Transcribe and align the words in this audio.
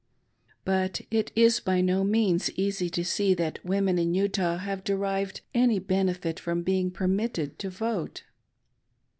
But 0.65 1.01
it 1.11 1.31
is 1.35 1.59
by 1.59 1.79
no 1.79 2.03
means 2.03 2.49
easy 2.53 2.89
to 2.89 3.05
see 3.05 3.35
that 3.35 3.63
women 3.63 3.99
in 3.99 4.15
Utah 4.15 4.57
have 4.57 4.83
derived 4.83 5.41
any 5.53 5.77
benefit 5.77 6.39
from 6.39 6.63
being 6.63 6.89
permitted 6.89 7.59
to 7.59 7.69
vote. 7.69 8.23